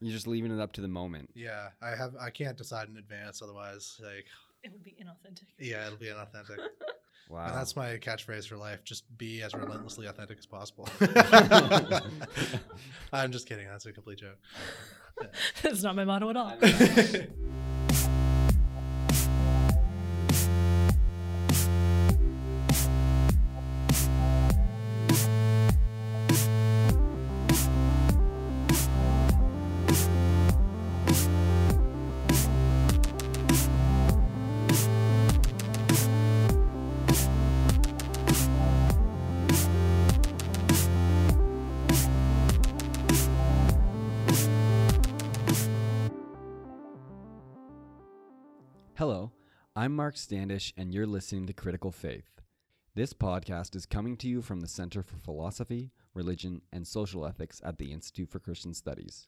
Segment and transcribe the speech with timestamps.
[0.00, 1.30] You're just leaving it up to the moment.
[1.34, 2.14] Yeah, I have.
[2.20, 3.42] I can't decide in advance.
[3.42, 4.26] Otherwise, like,
[4.62, 5.46] It would be inauthentic.
[5.58, 6.58] yeah, it'll be inauthentic.
[7.30, 7.48] Wow.
[7.48, 8.82] And that's my catchphrase for life.
[8.84, 10.88] Just be as relentlessly authentic as possible.
[13.12, 13.66] I'm just kidding.
[13.68, 14.38] That's a complete joke.
[15.62, 16.56] That's not my motto at all.
[49.98, 52.40] Mark Standish, and you're listening to Critical Faith.
[52.94, 57.60] This podcast is coming to you from the Center for Philosophy, Religion, and Social Ethics
[57.64, 59.26] at the Institute for Christian Studies.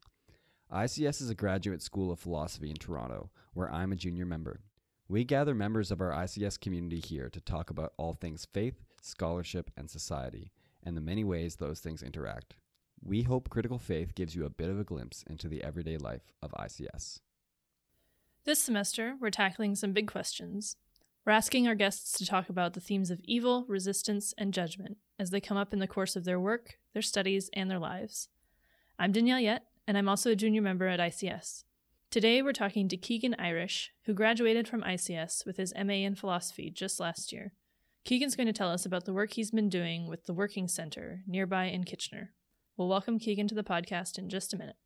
[0.73, 4.60] ICS is a graduate school of philosophy in Toronto, where I'm a junior member.
[5.09, 9.73] We gather members of our ICS community here to talk about all things faith, scholarship,
[9.76, 10.52] and society,
[10.85, 12.54] and the many ways those things interact.
[13.02, 16.32] We hope Critical Faith gives you a bit of a glimpse into the everyday life
[16.41, 17.18] of ICS.
[18.46, 20.77] This semester, we're tackling some big questions.
[21.27, 25.29] We're asking our guests to talk about the themes of evil, resistance, and judgment as
[25.29, 28.29] they come up in the course of their work, their studies, and their lives.
[28.99, 31.65] I'm Danielle Yett, and I'm also a junior member at ICS.
[32.10, 36.71] Today, we're talking to Keegan Irish, who graduated from ICS with his MA in philosophy
[36.71, 37.52] just last year.
[38.07, 41.21] Keegan's going to tell us about the work he's been doing with the Working Center
[41.27, 42.32] nearby in Kitchener.
[42.79, 44.77] We'll welcome Keegan to the podcast in just a minute.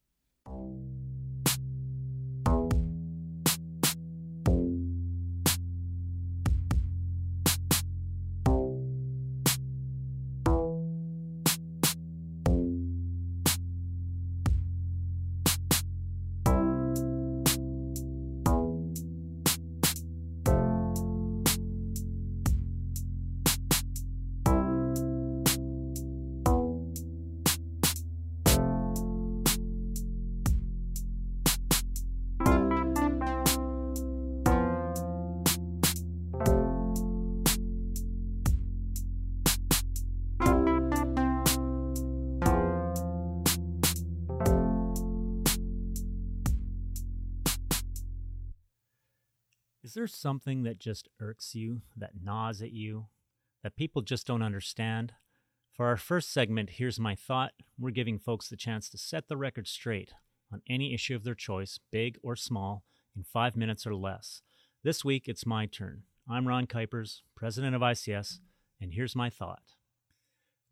[49.94, 53.06] Is there something that just irks you, that gnaws at you,
[53.62, 55.12] that people just don't understand?
[55.72, 59.36] For our first segment, Here's My Thought, we're giving folks the chance to set the
[59.36, 60.12] record straight
[60.52, 62.82] on any issue of their choice, big or small,
[63.14, 64.42] in five minutes or less.
[64.82, 66.02] This week, it's my turn.
[66.28, 68.40] I'm Ron Kuipers, president of ICS,
[68.80, 69.62] and here's my thought.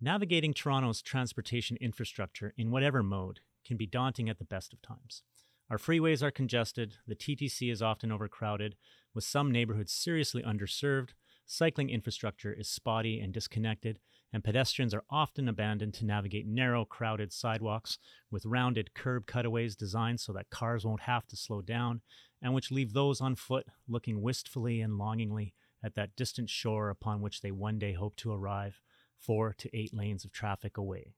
[0.01, 5.23] Navigating Toronto's transportation infrastructure in whatever mode can be daunting at the best of times.
[5.71, 8.75] Our freeways are congested, the TTC is often overcrowded,
[9.15, 11.11] with some neighborhoods seriously underserved,
[11.47, 13.99] cycling infrastructure is spotty and disconnected,
[14.33, 17.99] and pedestrians are often abandoned to navigate narrow, crowded sidewalks
[18.31, 22.01] with rounded curb cutaways designed so that cars won't have to slow down,
[22.41, 27.21] and which leave those on foot looking wistfully and longingly at that distant shore upon
[27.21, 28.81] which they one day hope to arrive,
[29.19, 31.15] four to eight lanes of traffic away.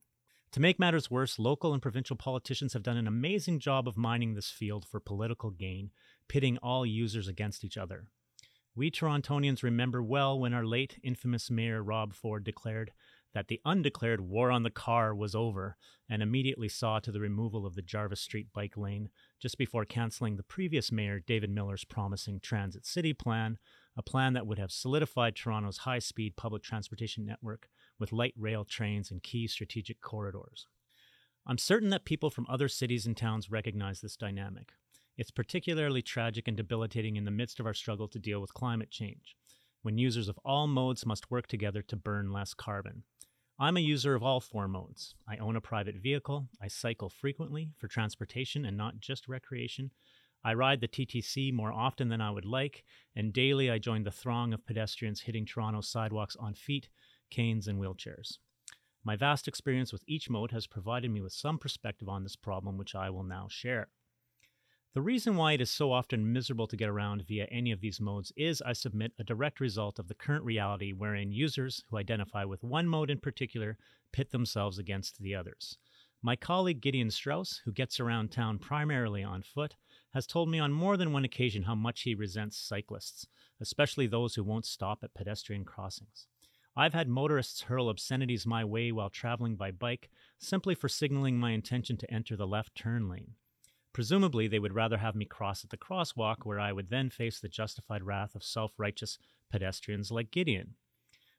[0.52, 4.34] To make matters worse, local and provincial politicians have done an amazing job of mining
[4.34, 5.90] this field for political gain,
[6.28, 8.04] pitting all users against each other.
[8.74, 12.92] We Torontonians remember well when our late infamous mayor Rob Ford declared
[13.34, 15.76] that the undeclared war on the car was over
[16.08, 20.36] and immediately saw to the removal of the Jarvis Street bike lane just before canceling
[20.36, 23.58] the previous mayor David Miller's promising Transit City plan,
[23.96, 27.68] a plan that would have solidified Toronto's high speed public transportation network
[27.98, 30.66] with light rail trains in key strategic corridors.
[31.46, 34.72] I'm certain that people from other cities and towns recognize this dynamic.
[35.16, 38.90] It's particularly tragic and debilitating in the midst of our struggle to deal with climate
[38.90, 39.36] change,
[39.82, 43.04] when users of all modes must work together to burn less carbon.
[43.56, 45.14] I'm a user of all four modes.
[45.28, 49.92] I own a private vehicle, I cycle frequently for transportation and not just recreation.
[50.42, 52.84] I ride the TTC more often than I would like,
[53.14, 56.88] and daily I join the throng of pedestrians hitting Toronto's sidewalks on feet,
[57.30, 58.38] canes, and wheelchairs.
[59.04, 62.76] My vast experience with each mode has provided me with some perspective on this problem,
[62.76, 63.90] which I will now share.
[64.94, 68.00] The reason why it is so often miserable to get around via any of these
[68.00, 72.44] modes is, I submit, a direct result of the current reality wherein users who identify
[72.44, 73.76] with one mode in particular
[74.12, 75.78] pit themselves against the others.
[76.22, 79.74] My colleague Gideon Strauss, who gets around town primarily on foot,
[80.12, 83.26] has told me on more than one occasion how much he resents cyclists,
[83.60, 86.28] especially those who won't stop at pedestrian crossings.
[86.76, 90.08] I've had motorists hurl obscenities my way while traveling by bike
[90.38, 93.34] simply for signaling my intention to enter the left turn lane.
[93.94, 97.38] Presumably, they would rather have me cross at the crosswalk, where I would then face
[97.38, 99.18] the justified wrath of self righteous
[99.50, 100.74] pedestrians like Gideon.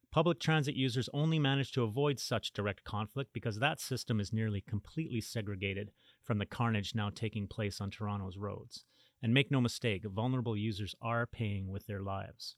[0.09, 4.61] Public transit users only manage to avoid such direct conflict because that system is nearly
[4.61, 5.91] completely segregated
[6.23, 8.85] from the carnage now taking place on Toronto's roads.
[9.21, 12.55] And make no mistake, vulnerable users are paying with their lives.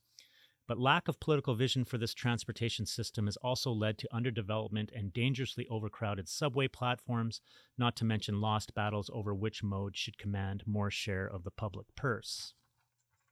[0.68, 5.14] But lack of political vision for this transportation system has also led to underdevelopment and
[5.14, 7.40] dangerously overcrowded subway platforms,
[7.78, 11.86] not to mention lost battles over which mode should command more share of the public
[11.96, 12.52] purse.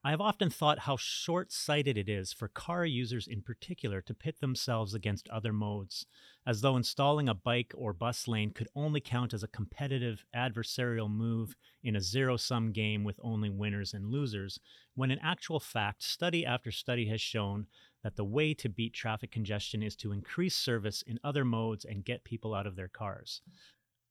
[0.06, 4.14] I have often thought how short sighted it is for car users in particular to
[4.14, 6.06] pit themselves against other modes,
[6.46, 11.10] as though installing a bike or bus lane could only count as a competitive adversarial
[11.10, 14.60] move in a zero sum game with only winners and losers,
[14.94, 17.66] when in actual fact, study after study has shown
[18.04, 22.04] that the way to beat traffic congestion is to increase service in other modes and
[22.04, 23.42] get people out of their cars.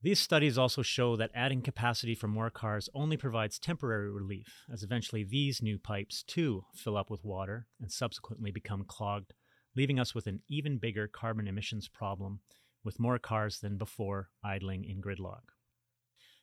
[0.02, 4.84] These studies also show that adding capacity for more cars only provides temporary relief, as
[4.84, 9.34] eventually these new pipes too fill up with water and subsequently become clogged,
[9.76, 12.42] leaving us with an even bigger carbon emissions problem
[12.84, 15.50] with more cars than before idling in gridlock.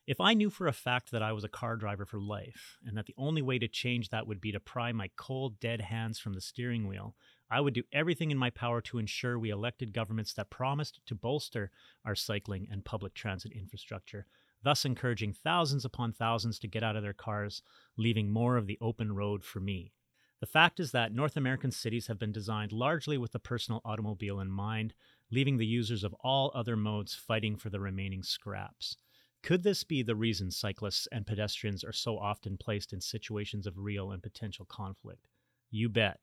[0.04, 2.96] If I knew for a fact that I was a car driver for life, and
[2.96, 6.18] that the only way to change that would be to pry my cold, dead hands
[6.18, 7.14] from the steering wheel,
[7.52, 11.14] I would do everything in my power to ensure we elected governments that promised to
[11.14, 11.70] bolster
[12.02, 14.26] our cycling and public transit infrastructure,
[14.62, 17.62] thus encouraging thousands upon thousands to get out of their cars,
[17.98, 19.92] leaving more of the open road for me.
[20.40, 24.40] The fact is that North American cities have been designed largely with the personal automobile
[24.40, 24.94] in mind,
[25.30, 28.96] leaving the users of all other modes fighting for the remaining scraps.
[29.42, 33.76] Could this be the reason cyclists and pedestrians are so often placed in situations of
[33.76, 35.28] real and potential conflict?
[35.70, 36.18] You bet.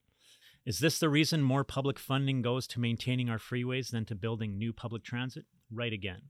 [0.69, 4.55] Is this the reason more public funding goes to maintaining our freeways than to building
[4.55, 5.45] new public transit?
[5.71, 6.21] Right again.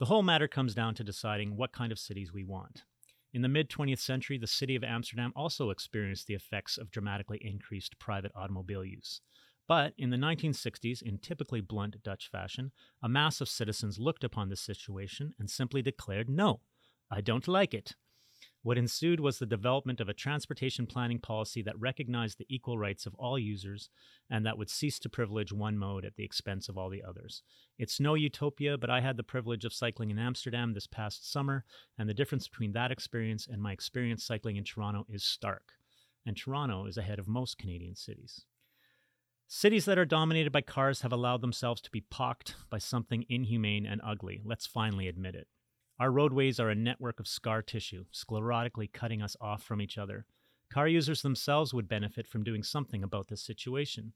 [0.00, 2.82] The whole matter comes down to deciding what kind of cities we want.
[3.32, 7.38] In the mid 20th century, the city of Amsterdam also experienced the effects of dramatically
[7.40, 9.20] increased private automobile use.
[9.68, 14.48] But in the 1960s, in typically blunt Dutch fashion, a mass of citizens looked upon
[14.48, 16.62] this situation and simply declared, No,
[17.12, 17.94] I don't like it.
[18.64, 23.06] What ensued was the development of a transportation planning policy that recognized the equal rights
[23.06, 23.90] of all users
[24.30, 27.42] and that would cease to privilege one mode at the expense of all the others.
[27.76, 31.64] It's no utopia, but I had the privilege of cycling in Amsterdam this past summer,
[31.98, 35.72] and the difference between that experience and my experience cycling in Toronto is stark.
[36.24, 38.44] And Toronto is ahead of most Canadian cities.
[39.48, 43.86] Cities that are dominated by cars have allowed themselves to be pocked by something inhumane
[43.86, 44.40] and ugly.
[44.44, 45.48] Let's finally admit it.
[45.98, 50.26] Our roadways are a network of scar tissue, sclerotically cutting us off from each other.
[50.72, 54.12] Car users themselves would benefit from doing something about this situation.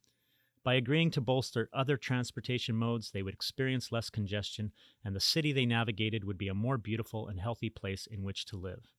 [0.64, 4.72] By agreeing to bolster other transportation modes, they would experience less congestion,
[5.04, 8.46] and the city they navigated would be a more beautiful and healthy place in which
[8.46, 8.90] to live.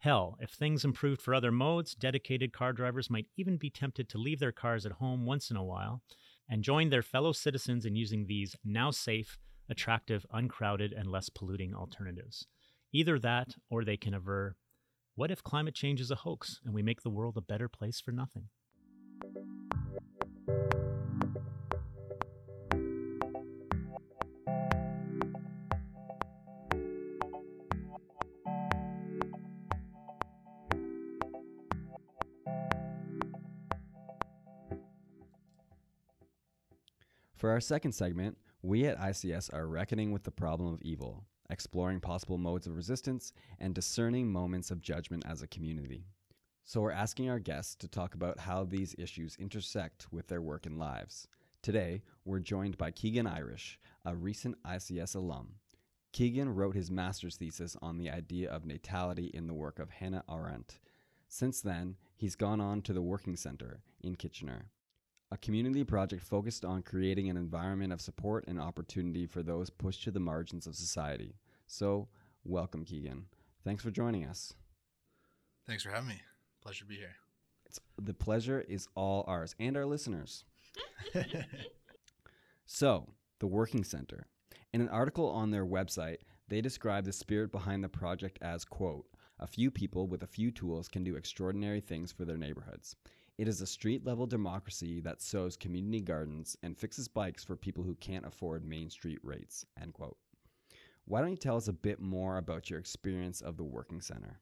[0.00, 4.18] Hell, if things improved for other modes, dedicated car drivers might even be tempted to
[4.18, 6.02] leave their cars at home once in a while
[6.48, 9.38] and join their fellow citizens in using these now safe,
[9.68, 12.46] attractive, uncrowded, and less polluting alternatives.
[12.92, 14.56] Either that, or they can aver,
[15.14, 18.00] what if climate change is a hoax and we make the world a better place
[18.00, 18.48] for nothing?
[37.36, 42.00] For our second segment, we at ICS are reckoning with the problem of evil, exploring
[42.00, 46.06] possible modes of resistance, and discerning moments of judgment as a community.
[46.64, 50.66] So, we're asking our guests to talk about how these issues intersect with their work
[50.66, 51.28] and lives.
[51.62, 55.54] Today, we're joined by Keegan Irish, a recent ICS alum.
[56.12, 60.24] Keegan wrote his master's thesis on the idea of natality in the work of Hannah
[60.28, 60.80] Arendt.
[61.28, 64.66] Since then, he's gone on to the Working Center in Kitchener
[65.30, 70.04] a community project focused on creating an environment of support and opportunity for those pushed
[70.04, 71.34] to the margins of society.
[71.66, 72.08] So,
[72.44, 73.26] welcome, Keegan.
[73.64, 74.54] Thanks for joining us.
[75.66, 76.22] Thanks for having me.
[76.62, 77.16] Pleasure to be here.
[77.66, 80.44] It's, the pleasure is all ours and our listeners.
[82.66, 84.26] so, the Working Center.
[84.72, 86.18] In an article on their website,
[86.48, 89.04] they describe the spirit behind the project as, quote,
[89.38, 92.96] a few people with a few tools can do extraordinary things for their neighborhoods.
[93.38, 97.84] It is a street level democracy that sows community gardens and fixes bikes for people
[97.84, 99.64] who can't afford Main Street rates.
[99.80, 100.16] End quote.
[101.04, 104.40] Why don't you tell us a bit more about your experience of the Working Center?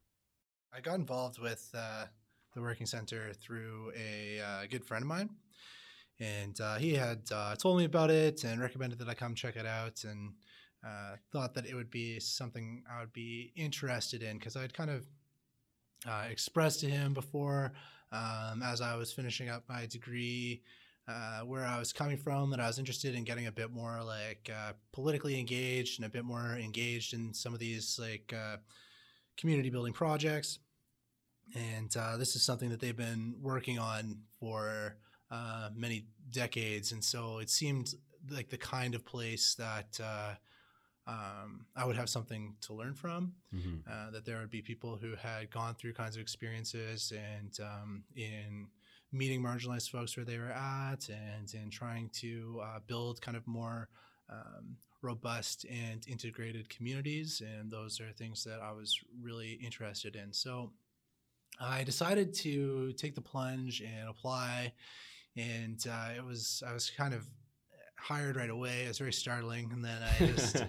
[0.74, 2.06] I got involved with uh,
[2.54, 5.28] the Working Center through a uh, good friend of mine.
[6.18, 9.56] And uh, he had uh, told me about it and recommended that I come check
[9.56, 10.04] it out.
[10.04, 10.32] And
[10.86, 14.90] uh, thought that it would be something I would be interested in because I'd kind
[14.90, 15.06] of
[16.08, 17.72] uh, expressed to him before
[18.12, 20.62] um, as I was finishing up my degree.
[21.08, 24.02] Uh, where I was coming from, that I was interested in getting a bit more
[24.02, 28.56] like uh, politically engaged and a bit more engaged in some of these like uh,
[29.36, 30.58] community building projects.
[31.54, 34.96] And uh, this is something that they've been working on for
[35.30, 36.92] uh, many decades.
[36.92, 37.94] And so it seemed
[38.30, 40.34] like the kind of place that uh,
[41.06, 43.34] um, I would have something to learn from.
[43.54, 43.90] Mm-hmm.
[43.90, 48.04] Uh, that there would be people who had gone through kinds of experiences and um,
[48.16, 48.68] in
[49.12, 53.46] meeting marginalized folks where they were at and in trying to uh, build kind of
[53.46, 53.88] more
[54.28, 57.40] um, robust and integrated communities.
[57.40, 60.32] And those are things that I was really interested in.
[60.32, 60.72] So
[61.60, 64.72] I decided to take the plunge and apply.
[65.36, 67.26] And uh, it was, I was kind of
[68.06, 68.84] hired right away.
[68.84, 69.70] It was very startling.
[69.72, 70.64] And then I just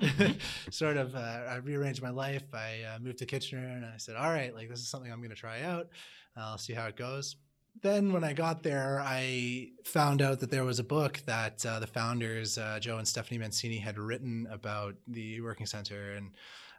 [0.76, 2.44] sort of, uh, I rearranged my life.
[2.54, 5.20] I uh, moved to Kitchener and I said, all right, like this is something I'm
[5.20, 5.88] going to try out.
[6.36, 7.36] I'll see how it goes
[7.82, 11.80] then when I got there, I found out that there was a book that uh,
[11.80, 16.14] the founders, uh, Joe and Stephanie Mancini, had written about the Working Center.
[16.14, 16.32] And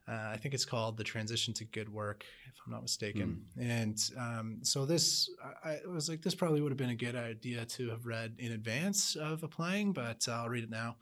[0.09, 3.45] uh, I think it's called The Transition to Good Work, if I'm not mistaken.
[3.61, 5.31] And um, so this,
[5.65, 8.35] I, I was like, this probably would have been a good idea to have read
[8.39, 10.97] in advance of applying, but I'll read it now.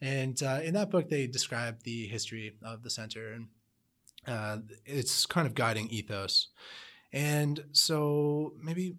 [0.00, 3.48] And uh, in that book, they describe the history of the center and
[4.26, 6.48] uh, its kind of guiding ethos.
[7.12, 8.96] And so maybe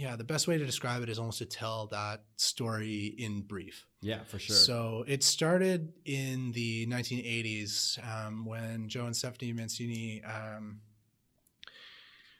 [0.00, 3.84] yeah, the best way to describe it is almost to tell that story in brief.
[4.00, 4.56] Yeah, for sure.
[4.56, 10.80] So it started in the 1980s um, when Joe and Stephanie Mancini um,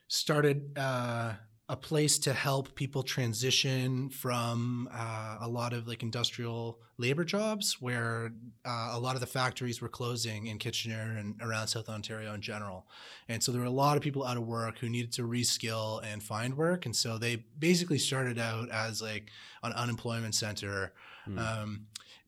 [0.09, 1.35] started uh,
[1.71, 7.81] a place to help people transition from uh, a lot of like industrial labor jobs
[7.81, 8.33] where
[8.65, 12.41] uh, a lot of the factories were closing in Kitchener and around South Ontario in
[12.41, 12.89] general.
[13.29, 16.03] And so there were a lot of people out of work who needed to reskill
[16.05, 16.87] and find work.
[16.87, 19.31] And so they basically started out as like
[19.63, 20.93] an unemployment center.
[21.29, 21.39] Mm.
[21.39, 21.87] Um,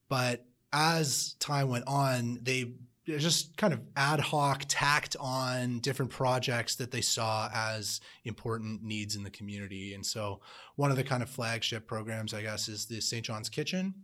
[0.08, 2.74] but as time went on, they
[3.06, 9.16] just kind of ad hoc tacked on different projects that they saw as important needs
[9.16, 9.94] in the community.
[9.94, 10.40] And so
[10.76, 13.24] one of the kind of flagship programs, I guess, is the St.
[13.24, 13.94] John's Kitchen.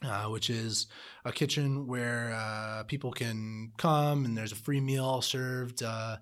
[0.00, 0.86] Uh, which is
[1.24, 6.16] a kitchen where uh, people can come and there's a free meal served uh,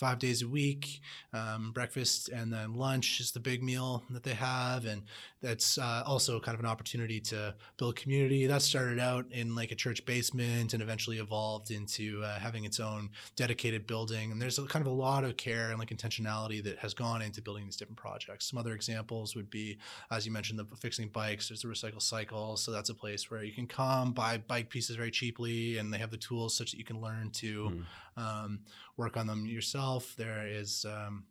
[0.00, 1.02] five days a week.
[1.34, 5.02] Um, breakfast and then lunch is the big meal that they have, and
[5.42, 8.46] that's uh, also kind of an opportunity to build community.
[8.46, 12.80] That started out in like a church basement and eventually evolved into uh, having its
[12.80, 14.32] own dedicated building.
[14.32, 17.20] And there's a, kind of a lot of care and like intentionality that has gone
[17.20, 18.48] into building these different projects.
[18.50, 19.78] Some other examples would be,
[20.10, 21.48] as you mentioned, the fixing bikes.
[21.48, 24.96] There's the recycle cycle, so that's a place where you can come buy bike pieces
[24.96, 27.70] very cheaply, and they have the tools such that you can learn to.
[27.70, 27.84] Mm.
[28.20, 28.60] Um,
[28.96, 30.14] work on them yourself.
[30.16, 31.24] There is um,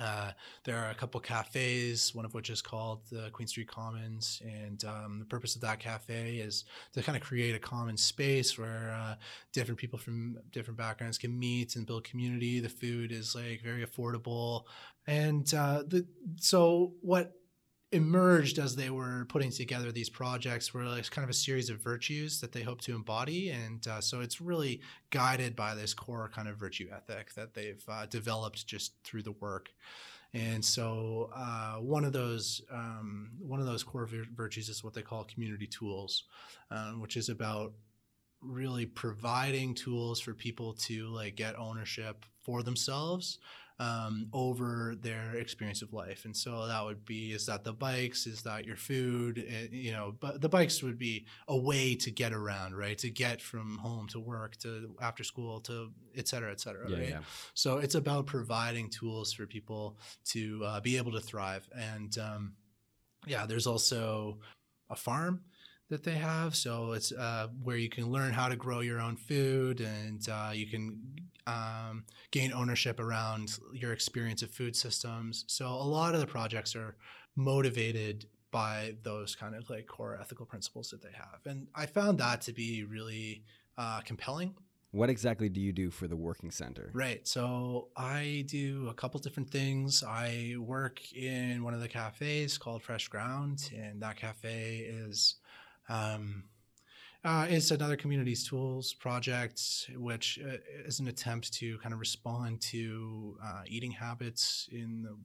[0.00, 0.30] uh,
[0.64, 4.84] there are a couple cafes, one of which is called the Queen Street Commons, and
[4.84, 8.96] um, the purpose of that cafe is to kind of create a common space where
[8.96, 9.16] uh,
[9.52, 12.60] different people from different backgrounds can meet and build community.
[12.60, 14.64] The food is like very affordable,
[15.06, 16.06] and uh, the
[16.36, 17.32] so what
[17.90, 21.78] emerged as they were putting together these projects were like kind of a series of
[21.78, 23.50] virtues that they hope to embody.
[23.50, 24.80] And uh, so it's really
[25.10, 29.32] guided by this core kind of virtue ethic that they've uh, developed just through the
[29.32, 29.70] work.
[30.34, 34.92] And so uh, one of those um, one of those core vir- virtues is what
[34.92, 36.24] they call community tools
[36.70, 37.72] um, which is about
[38.40, 43.38] really providing tools for people to like get ownership for themselves
[43.80, 46.24] um, over their experience of life.
[46.24, 49.92] And so that would be is that the bikes, is that your food, eh, you
[49.92, 52.98] know, but the bikes would be a way to get around, right?
[52.98, 56.96] To get from home to work to after school to et cetera, et cetera, yeah,
[56.96, 57.08] right?
[57.08, 57.20] yeah.
[57.54, 61.68] So it's about providing tools for people to uh, be able to thrive.
[61.76, 62.52] And um,
[63.26, 64.38] yeah, there's also
[64.90, 65.42] a farm
[65.88, 66.54] that they have.
[66.54, 70.50] So it's uh, where you can learn how to grow your own food and uh,
[70.52, 70.98] you can
[71.48, 75.44] um, gain ownership around your experience of food systems.
[75.46, 76.96] So a lot of the projects are
[77.36, 81.40] motivated by those kind of like core ethical principles that they have.
[81.46, 83.44] And I found that to be really
[83.78, 84.54] uh, compelling.
[84.90, 86.90] What exactly do you do for the working center?
[86.94, 87.26] Right.
[87.28, 90.02] So I do a couple different things.
[90.02, 95.36] I work in one of the cafes called Fresh Ground, and that cafe is
[95.90, 96.44] um,
[97.24, 99.60] uh, it's another communities tools project,
[99.96, 100.56] which uh,
[100.86, 105.16] is an attempt to kind of respond to uh, eating habits in the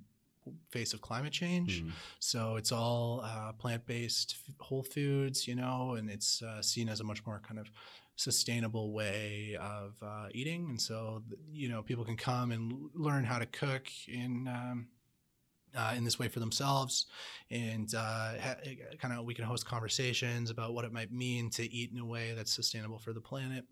[0.71, 1.83] face of climate change.
[1.83, 1.91] Mm.
[2.19, 6.99] So it's all uh, plant based whole foods, you know, and it's uh, seen as
[6.99, 7.69] a much more kind of
[8.15, 13.39] sustainable way of uh, eating, and so you know people can come and learn how
[13.39, 14.47] to cook in.
[14.47, 14.87] Um,
[15.75, 17.07] uh, in this way for themselves,
[17.51, 18.55] and uh, ha-
[18.99, 22.05] kind of we can host conversations about what it might mean to eat in a
[22.05, 23.65] way that's sustainable for the planet.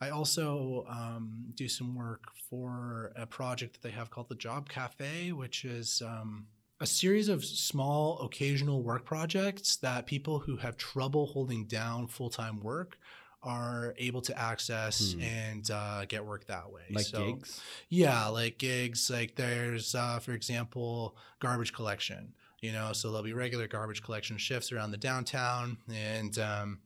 [0.00, 4.68] I also um, do some work for a project that they have called the Job
[4.68, 6.46] Cafe, which is um,
[6.80, 12.30] a series of small occasional work projects that people who have trouble holding down full
[12.30, 12.98] time work
[13.44, 15.20] are able to access Hmm.
[15.22, 16.82] and uh, get work that way.
[16.90, 17.60] Like So- gigs?
[17.88, 19.10] yeah, like gigs.
[19.10, 22.34] Like there's, uh, for example, garbage collection.
[22.60, 26.80] You know, so there'll be regular garbage collection shifts around the downtown, and um,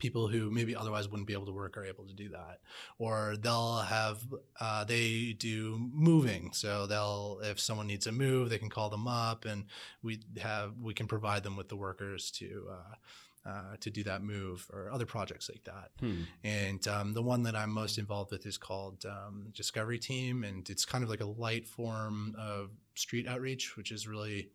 [0.00, 2.60] people who maybe otherwise wouldn't be able to work are able to do that.
[2.98, 4.18] Or they'll have
[4.58, 9.06] uh, they do moving, so they'll if someone needs a move, they can call them
[9.06, 9.66] up, and
[10.02, 12.68] we have we can provide them with the workers to.
[13.46, 15.90] Uh, to do that move or other projects like that.
[16.00, 16.22] Hmm.
[16.44, 20.68] And um, the one that I'm most involved with is called um, Discovery Team, and
[20.68, 24.50] it's kind of like a light form of street outreach, which is really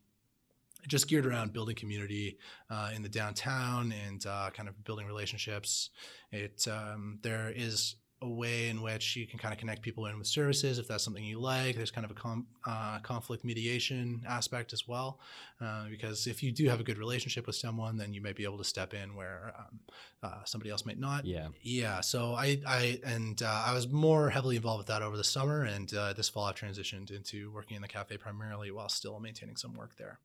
[0.87, 2.37] just geared around building community
[2.69, 5.89] uh, in the downtown and uh, kind of building relationships.
[6.31, 10.17] It um, there is a way in which you can kind of connect people in
[10.17, 11.75] with services if that's something you like.
[11.75, 15.19] There's kind of a com- uh, conflict mediation aspect as well,
[15.61, 18.43] uh, because if you do have a good relationship with someone, then you might be
[18.43, 19.79] able to step in where um,
[20.23, 21.25] uh, somebody else might not.
[21.25, 21.49] Yeah.
[21.61, 25.23] Yeah, so I, I and uh, I was more heavily involved with that over the
[25.23, 29.19] summer, and uh, this fall I've transitioned into working in the cafe primarily while still
[29.19, 30.19] maintaining some work there.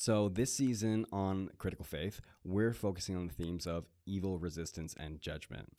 [0.00, 5.20] So, this season on Critical Faith, we're focusing on the themes of evil, resistance, and
[5.20, 5.72] judgment.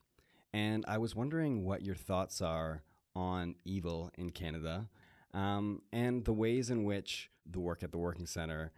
[0.54, 2.84] And I was wondering what your thoughts are
[3.16, 4.88] on evil in Canada
[5.34, 8.72] um, and the ways in which the work at the Working Center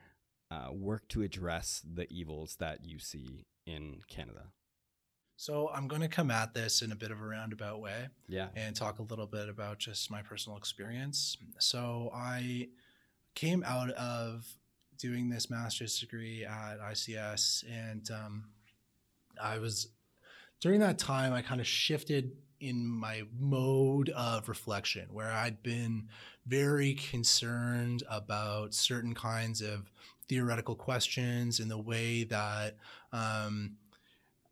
[0.49, 4.47] uh, work to address the evils that you see in Canada.
[5.37, 8.49] So I'm going to come at this in a bit of a roundabout way Yeah.
[8.55, 11.37] and talk a little bit about just my personal experience.
[11.57, 12.67] So I
[13.33, 14.45] came out of
[14.97, 18.49] doing this master's degree at ICS, and um,
[19.41, 19.87] I was
[20.61, 26.07] during that time I kind of shifted in my mode of reflection where I'd been
[26.45, 29.91] very concerned about certain kinds of
[30.29, 32.77] theoretical questions and the way that
[33.11, 33.77] um,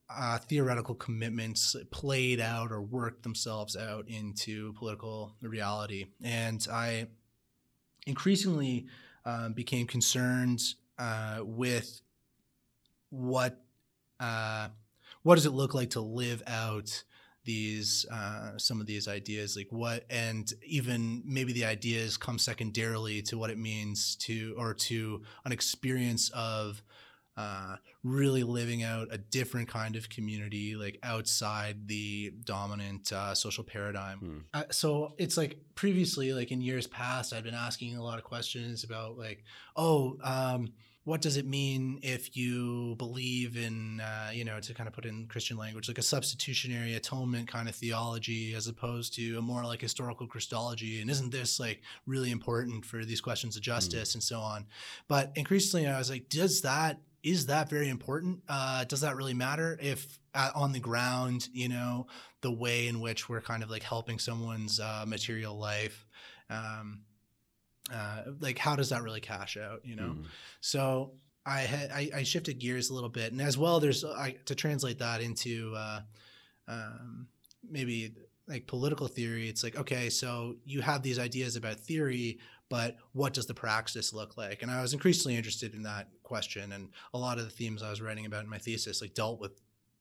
[0.09, 6.07] uh, theoretical commitments played out or worked themselves out into political reality.
[6.23, 7.07] And I
[8.07, 8.87] increasingly
[9.25, 10.61] um, became concerned
[10.97, 12.01] uh, with
[13.11, 13.61] what
[14.19, 14.69] uh,
[15.29, 17.03] what does it look like to live out
[17.45, 23.21] these uh, some of these ideas like what and even maybe the ideas come secondarily
[23.21, 26.81] to what it means to or to an experience of
[27.37, 33.63] uh, really living out a different kind of community, like outside the dominant uh, social
[33.63, 34.17] paradigm.
[34.19, 34.37] Hmm.
[34.53, 38.25] Uh, so it's like previously, like in years past, I've been asking a lot of
[38.25, 39.45] questions about, like,
[39.77, 44.87] oh, um, what does it mean if you believe in, uh, you know, to kind
[44.87, 49.37] of put in Christian language, like a substitutionary atonement kind of theology, as opposed to
[49.37, 51.01] a more like historical Christology?
[51.01, 54.65] And isn't this like really important for these questions of justice and so on?
[55.07, 58.41] But increasingly, I was like, does that is that very important?
[58.47, 62.07] Uh, does that really matter if uh, on the ground, you know,
[62.41, 66.05] the way in which we're kind of like helping someone's uh, material life,
[66.49, 67.01] um,
[67.91, 69.81] uh, like how does that really cash out?
[69.85, 70.25] You know, Mm.
[70.61, 71.11] so
[71.45, 74.55] I had I, I shifted gears a little bit, and as well, there's I, to
[74.55, 76.01] translate that into uh,
[76.67, 77.27] um,
[77.67, 78.13] maybe
[78.47, 79.47] like political theory.
[79.49, 84.13] It's like okay, so you have these ideas about theory, but what does the praxis
[84.13, 84.61] look like?
[84.61, 87.89] And I was increasingly interested in that question, and a lot of the themes I
[87.89, 89.59] was writing about in my thesis like dealt with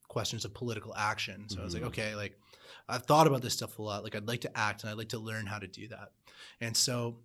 [0.08, 1.48] questions of political action.
[1.48, 1.88] So I was like, Mhm.
[1.88, 2.38] okay, like
[2.88, 4.02] I've thought about this stuff a lot.
[4.04, 6.12] Like I'd like to act, and I'd like to learn how to do that.
[6.60, 7.18] And so,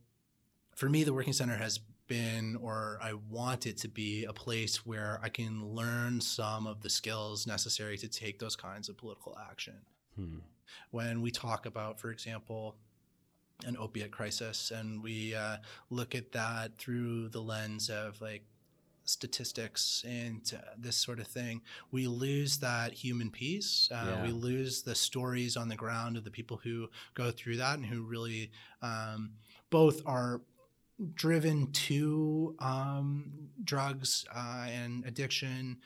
[0.76, 4.86] for me, the Working Center has been, or I want it to be, a place
[4.86, 9.38] where I can learn some of the skills necessary to take those kinds of political
[9.50, 9.76] action
[10.16, 10.40] Hmm.
[10.92, 12.76] when we talk about, for example,
[13.66, 15.58] an opiate crisis, and we uh,
[15.90, 18.44] look at that through the lens of like
[19.06, 23.90] statistics and uh, this sort of thing, we lose that human piece.
[23.92, 24.24] Uh, Yeah.
[24.26, 27.86] We lose the stories on the ground of the people who go through that and
[27.86, 29.32] who really um,
[29.70, 30.42] both are
[31.14, 35.78] driven to um, drugs uh, and addiction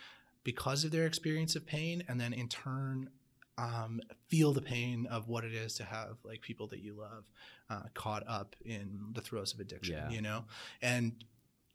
[0.44, 3.10] because of their experience of pain, and then in turn
[3.58, 7.26] um, feel the pain of what it is to have like people that you love
[7.70, 9.96] uh, caught up in the throes of addiction.
[9.96, 10.10] Yeah.
[10.10, 10.46] You know,
[10.82, 11.14] and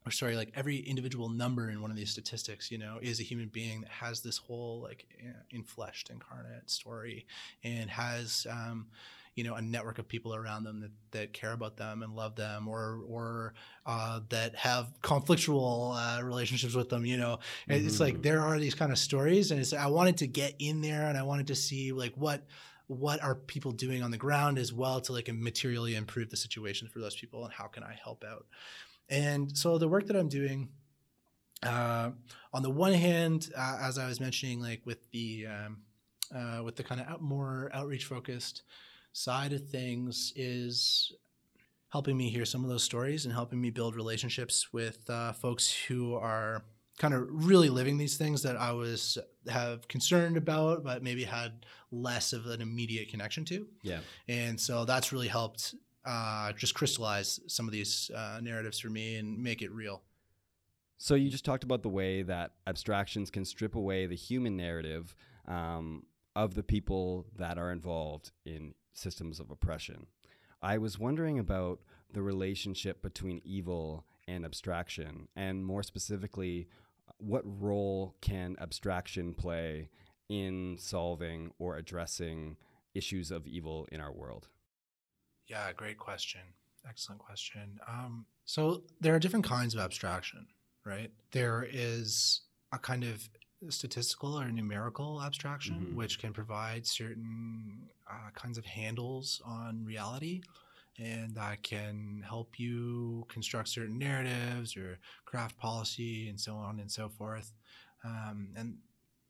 [0.05, 3.23] or sorry, like every individual number in one of these statistics, you know, is a
[3.23, 5.07] human being that has this whole like
[5.55, 7.27] infleshed, incarnate story,
[7.62, 8.87] and has, um,
[9.35, 12.37] you know, a network of people around them that, that care about them and love
[12.37, 13.55] them, or or
[13.87, 17.07] uh, that have conflictual uh, relationships with them.
[17.07, 17.87] You know, mm-hmm.
[17.87, 18.23] it's like mm-hmm.
[18.23, 21.16] there are these kind of stories, and it's I wanted to get in there, and
[21.16, 22.47] I wanted to see like what
[22.88, 26.88] what are people doing on the ground as well to like materially improve the situation
[26.88, 28.47] for those people, and how can I help out.
[29.09, 30.68] And so the work that I'm doing,
[31.62, 32.11] uh,
[32.53, 35.79] on the one hand, uh, as I was mentioning, like with the um,
[36.35, 38.62] uh, with the kind of out, more outreach focused
[39.12, 41.12] side of things, is
[41.90, 45.72] helping me hear some of those stories and helping me build relationships with uh, folks
[45.88, 46.64] who are
[46.98, 51.66] kind of really living these things that I was have concerned about, but maybe had
[51.90, 53.66] less of an immediate connection to.
[53.83, 54.01] Yeah.
[54.29, 59.16] And so that's really helped uh, just crystallize some of these uh, narratives for me
[59.16, 60.03] and make it real.
[60.98, 65.16] So you just talked about the way that abstractions can strip away the human narrative
[65.48, 66.05] um,
[66.37, 70.07] of the people that are involved in systems of oppression.
[70.62, 71.81] I was wondering about
[72.12, 76.68] the relationship between evil and abstraction, and more specifically,
[77.18, 79.88] what role can abstraction play
[80.28, 82.57] in solving or addressing
[82.94, 84.48] issues of evil in our world?
[85.48, 86.40] Yeah, great question.
[86.88, 87.78] Excellent question.
[87.88, 90.46] Um, so there are different kinds of abstraction,
[90.85, 91.11] right?
[91.33, 93.28] There is a kind of
[93.68, 95.96] statistical or numerical abstraction, mm-hmm.
[95.96, 100.42] which can provide certain uh, kinds of handles on reality
[100.98, 106.90] and that can help you construct certain narratives or craft policy and so on and
[106.90, 107.53] so forth.
[108.05, 108.77] Um, and,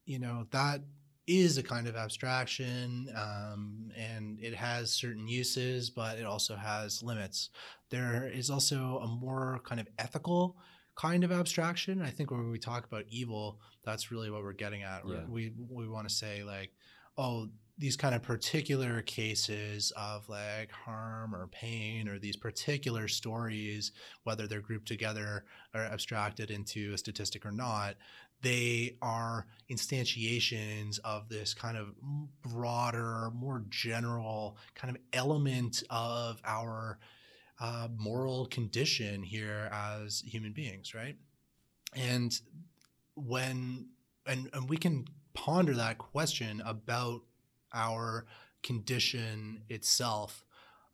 [0.05, 0.81] you know, that
[1.29, 7.03] is a kind of abstraction um, and it has certain uses, but it also has
[7.03, 7.51] limits.
[7.90, 10.57] There is also a more kind of ethical
[10.97, 12.03] kind of abstraction.
[12.03, 15.03] I think when we talk about evil, that's really what we're getting at.
[15.07, 15.21] Yeah.
[15.29, 16.73] We we want to say like,
[17.16, 17.49] oh,
[17.83, 23.90] these kind of particular cases of like harm or pain or these particular stories,
[24.23, 27.97] whether they're grouped together or abstracted into a statistic or not,
[28.40, 31.88] they are instantiations of this kind of
[32.40, 37.01] broader, more general kind of element of our
[37.61, 41.16] uh, moral condition here as human beings, right?
[41.97, 42.33] And
[43.16, 43.88] when
[44.25, 47.23] and, and we can ponder that question about
[47.72, 48.26] our
[48.62, 50.44] condition itself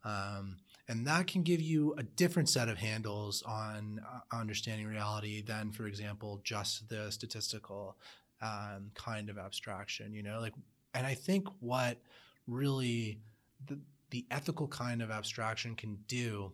[0.03, 5.41] um, and that can give you a different set of handles on uh, understanding reality
[5.41, 7.95] than, for example, just the statistical
[8.41, 10.13] um, kind of abstraction.
[10.13, 10.53] You know, like,
[10.93, 11.97] and I think what
[12.47, 13.19] really
[13.67, 13.77] the
[14.09, 16.51] the ethical kind of abstraction can do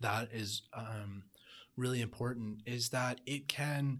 [0.00, 1.24] that is um,
[1.76, 3.98] really important is that it can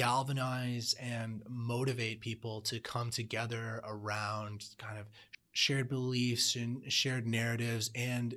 [0.00, 5.06] galvanize and motivate people to come together around kind of
[5.52, 8.34] shared beliefs and shared narratives and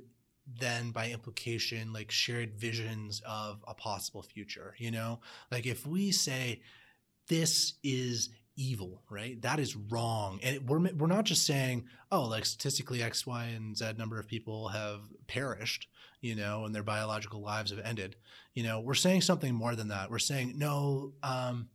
[0.60, 5.20] then by implication like shared visions of a possible future you know?
[5.50, 6.60] Like if we say
[7.28, 9.40] this is evil right?
[9.40, 10.40] That is wrong.
[10.42, 14.28] And we're we're not just saying oh like statistically x y and z number of
[14.28, 15.88] people have perished
[16.24, 18.16] you know and their biological lives have ended
[18.54, 21.68] you know we're saying something more than that we're saying no um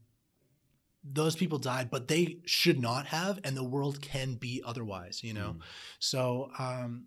[1.04, 5.34] those people died, but they should not have, and the world can be otherwise, you
[5.34, 5.56] know?
[5.58, 5.62] Mm.
[6.00, 7.06] So, um,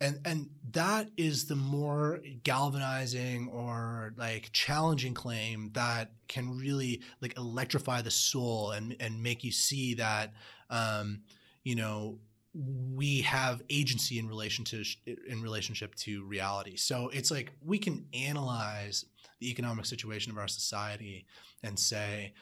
[0.00, 7.36] and and that is the more galvanizing or like challenging claim that can really like
[7.38, 10.32] electrify the soul and and make you see that
[10.68, 11.22] um,
[11.62, 12.18] you know
[12.54, 14.84] we have agency in relation to
[15.26, 16.76] in relationship to reality.
[16.76, 19.04] So it's like we can analyze
[19.40, 21.26] the economic situation of our society
[21.62, 22.32] and say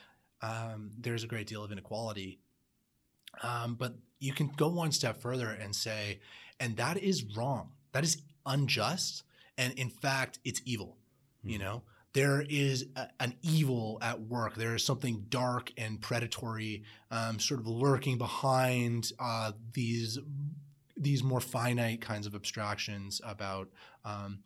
[0.43, 2.41] um, there's a great deal of inequality,
[3.43, 6.21] um, but you can go one step further and say
[6.63, 7.71] and that is wrong.
[7.91, 9.25] That is unjust,
[9.59, 10.97] and in fact, it's evil.
[11.45, 11.51] Mm.
[11.51, 11.65] You hmm.
[11.65, 14.55] know, there is a, an evil at work.
[14.55, 20.19] There is something dark and predatory, um, sort of lurking behind uh, these
[20.97, 23.69] these more finite kinds of abstractions about
[24.05, 24.41] um,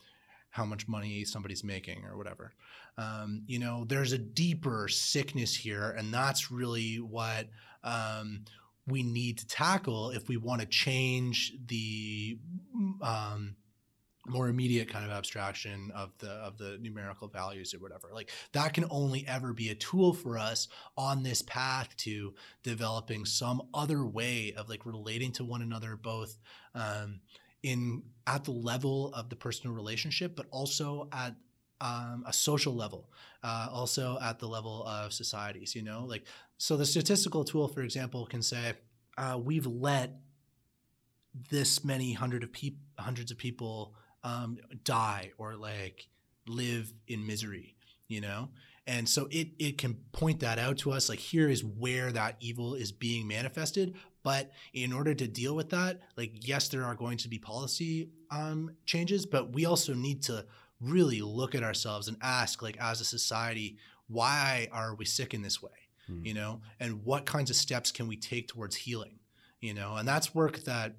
[0.51, 2.55] how much money somebody's making or whatever.
[2.97, 7.49] Um, you know, there's a deeper sickness here, and that's really what
[7.85, 8.45] um,
[8.87, 12.39] we need to tackle if we want to change the
[13.03, 13.57] um,
[14.29, 18.75] more immediate kind of abstraction of the of the numerical values or whatever like that
[18.75, 24.05] can only ever be a tool for us on this path to developing some other
[24.05, 26.39] way of like relating to one another both
[26.75, 27.21] um,
[27.63, 31.35] in at the level of the personal relationship but also at
[31.81, 33.11] um, a social level,
[33.43, 35.75] uh, also at the level of societies.
[35.75, 36.25] You know, like
[36.59, 38.75] so the statistical tool, for example, can say
[39.19, 40.19] uh, we've let
[41.51, 43.95] this many hundred of peop- hundreds of people
[44.27, 46.09] um, die or like
[46.47, 47.77] live in misery.
[48.09, 48.51] You know,
[48.87, 52.37] and so it it can point that out to us like here is where that
[52.41, 56.95] evil is being manifested but in order to deal with that like yes there are
[56.95, 60.45] going to be policy um, changes but we also need to
[60.81, 63.77] really look at ourselves and ask like as a society
[64.09, 65.71] why are we sick in this way
[66.07, 66.25] hmm.
[66.25, 69.19] you know and what kinds of steps can we take towards healing
[69.61, 70.97] you know and that's work that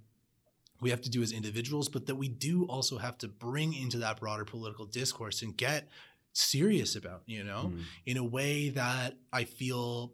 [0.82, 3.98] we have to do as individuals, but that we do also have to bring into
[4.00, 5.90] that broader political discourse and get
[6.34, 7.82] serious about, you know, mm.
[8.06, 10.14] in a way that I feel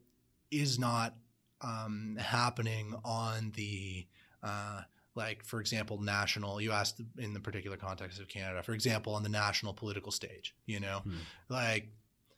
[0.51, 1.15] is not
[1.61, 4.07] um, happening on the,
[4.41, 4.81] uh,
[5.15, 9.23] like, for example, national, you asked in the particular context of Canada, for example, on
[9.23, 11.13] the national political stage, you know, mm.
[11.49, 11.89] like,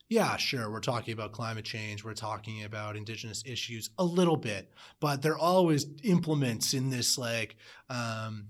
[0.09, 4.71] yeah, sure, we're talking about climate change, we're talking about indigenous issues a little bit,
[4.99, 7.55] but they're always implements in this, like,
[7.89, 8.47] um,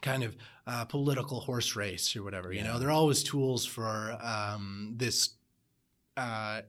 [0.00, 0.36] kind of
[0.66, 2.52] uh, political horse race or whatever.
[2.52, 5.30] You know, they're always tools for um, this
[6.16, 6.62] uh,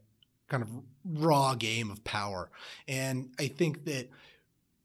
[0.48, 0.70] kind of
[1.06, 2.50] raw game of power.
[2.88, 4.10] And I think that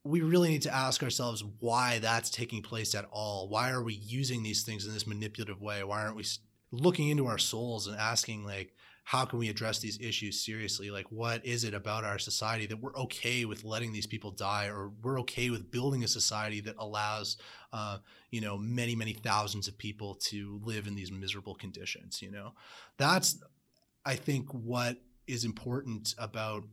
[0.04, 3.48] we really need to ask ourselves why that's taking place at all.
[3.48, 5.82] Why are we using these things in this manipulative way?
[5.82, 6.24] Why aren't we
[6.70, 8.74] looking into our souls and asking like,
[9.04, 10.90] how can we address these issues seriously?
[10.90, 14.66] Like, what is it about our society that we're okay with letting these people die,
[14.66, 17.36] or we're okay with building a society that allows,
[17.72, 17.98] uh,
[18.30, 22.22] you know, many, many thousands of people to live in these miserable conditions?
[22.22, 22.52] You know,
[22.96, 23.38] that's,
[24.06, 26.64] I think, what is important about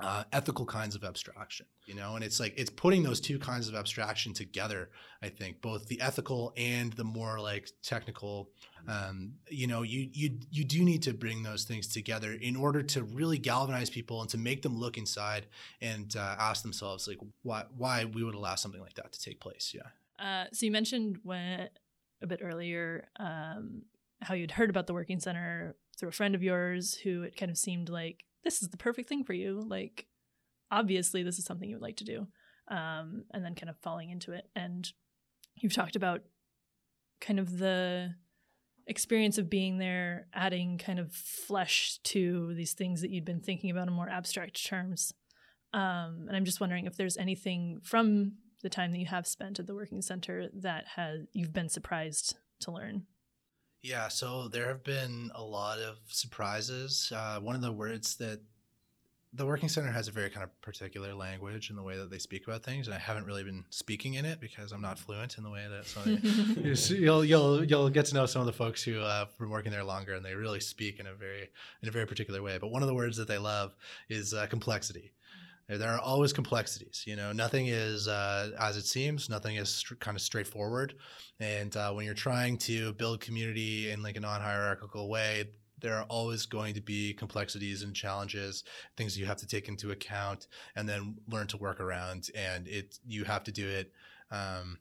[0.00, 3.68] uh, ethical kinds of abstraction, you know, and it's like it's putting those two kinds
[3.68, 4.90] of abstraction together.
[5.22, 8.50] I think both the ethical and the more like technical
[8.86, 12.82] um, you know, you you you do need to bring those things together in order
[12.82, 15.46] to really galvanize people and to make them look inside
[15.80, 19.40] and uh, ask themselves like why why we would allow something like that to take
[19.40, 19.74] place.
[19.74, 20.24] Yeah.
[20.24, 21.68] Uh, so you mentioned when
[22.22, 23.82] a bit earlier um,
[24.20, 27.50] how you'd heard about the working center through a friend of yours who it kind
[27.50, 29.64] of seemed like this is the perfect thing for you.
[29.66, 30.06] Like
[30.70, 32.26] obviously this is something you would like to do,
[32.68, 34.48] um, and then kind of falling into it.
[34.54, 34.90] And
[35.56, 36.22] you've talked about
[37.20, 38.14] kind of the
[38.86, 43.70] experience of being there adding kind of flesh to these things that you'd been thinking
[43.70, 45.12] about in more abstract terms.
[45.72, 49.58] Um, and I'm just wondering if there's anything from the time that you have spent
[49.58, 53.06] at the working center that has you've been surprised to learn.
[53.82, 57.12] Yeah, so there have been a lot of surprises.
[57.14, 58.40] Uh, one of the words that
[59.36, 62.18] the working center has a very kind of particular language in the way that they
[62.18, 65.36] speak about things, and I haven't really been speaking in it because I'm not fluent
[65.38, 65.86] in the way that.
[65.86, 69.50] So you'll you'll you'll get to know some of the folks who uh, have been
[69.50, 71.50] working there longer, and they really speak in a very
[71.82, 72.58] in a very particular way.
[72.58, 73.74] But one of the words that they love
[74.08, 75.12] is uh, complexity.
[75.66, 77.04] There are always complexities.
[77.06, 79.30] You know, nothing is uh, as it seems.
[79.30, 80.94] Nothing is st- kind of straightforward.
[81.40, 85.46] And uh, when you're trying to build community in like a non-hierarchical way,
[85.84, 88.64] there are always going to be complexities and challenges,
[88.96, 92.30] things you have to take into account, and then learn to work around.
[92.34, 93.92] And it you have to do it.
[94.30, 94.78] Um,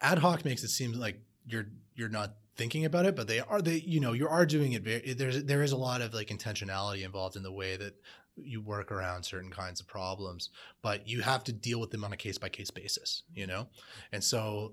[0.00, 3.62] ad hoc makes it seem like you're you're not thinking about it, but they are
[3.62, 5.16] they you know you are doing it.
[5.16, 7.94] There's there is a lot of like intentionality involved in the way that
[8.36, 10.50] you work around certain kinds of problems,
[10.82, 13.68] but you have to deal with them on a case by case basis, you know?
[14.10, 14.72] And so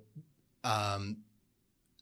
[0.64, 1.18] um,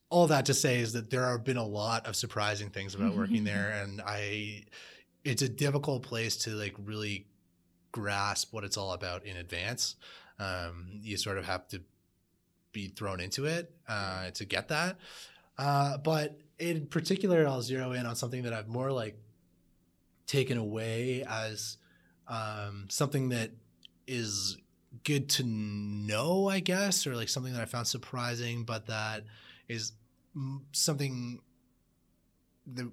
[0.10, 3.16] all that to say is that there have been a lot of surprising things about
[3.16, 4.64] working there and i
[5.24, 7.28] it's a difficult place to like really
[7.92, 9.96] grasp what it's all about in advance.
[10.40, 11.82] Um, you sort of have to
[12.72, 14.98] be thrown into it uh, to get that.
[15.58, 19.18] Uh, but in particular i'll zero in on something that i've more like
[20.28, 21.78] taken away as
[22.28, 23.52] um, something that
[24.08, 24.58] is
[25.04, 29.24] good to know i guess or like something that i found surprising but that
[29.68, 29.94] is
[30.72, 31.40] something
[32.74, 32.90] that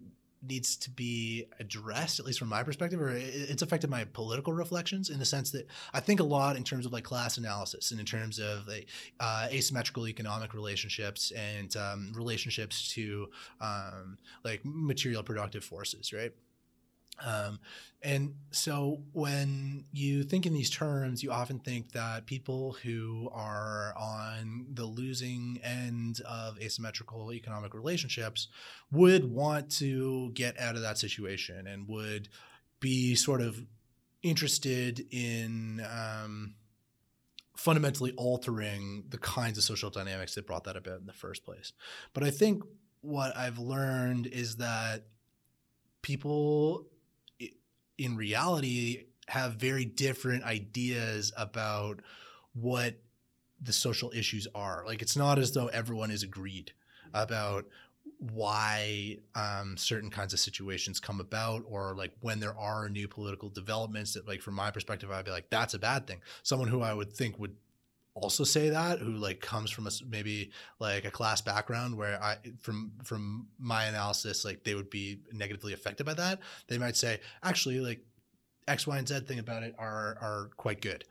[0.49, 5.11] needs to be addressed, at least from my perspective, or it's affected my political reflections
[5.11, 8.01] in the sense that I think a lot in terms of like class analysis and
[8.01, 8.89] in terms of like,
[9.21, 13.29] uh, asymmetrical economic relationships and um, relationships to
[13.61, 16.33] um, like material productive forces, right?
[17.25, 17.61] Um,
[18.03, 23.95] and so when you think in these terms, you often think that people who are
[23.97, 28.49] on the losing end of asymmetrical economic relationships
[28.93, 32.29] would want to get out of that situation and would
[32.81, 33.65] be sort of
[34.23, 36.55] interested in um,
[37.57, 41.73] fundamentally altering the kinds of social dynamics that brought that about in the first place.
[42.13, 42.63] But I think
[43.01, 45.05] what I've learned is that
[46.03, 46.87] people
[47.99, 52.01] in reality have very different ideas about
[52.55, 52.95] what
[53.61, 54.85] the social issues are.
[54.87, 56.73] Like it's not as though everyone is agreed
[57.13, 57.67] about
[58.19, 63.51] why um, certain kinds of situations come about or like when there are new political
[63.51, 66.81] developments that like from my perspective i'd be like that's a bad thing someone who
[66.81, 67.55] i would think would
[68.17, 72.37] also say that who like comes from a maybe like a class background where i
[72.59, 77.21] from from my analysis like they would be negatively affected by that they might say
[77.43, 78.01] actually like
[78.69, 81.05] x y and z thing about it are are quite good.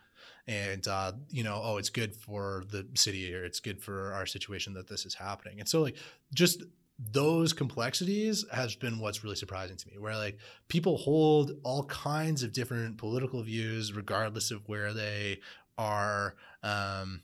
[0.47, 4.25] And uh, you know oh it's good for the city or it's good for our
[4.25, 5.59] situation that this is happening.
[5.59, 5.95] And so like
[6.33, 6.63] just
[7.11, 10.37] those complexities has been what's really surprising to me where like
[10.69, 15.37] people hold all kinds of different political views regardless of where they
[15.77, 17.21] are um,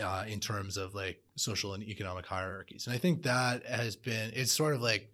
[0.00, 2.86] uh, in terms of like social and economic hierarchies.
[2.86, 5.12] And i think that has been it's sort of like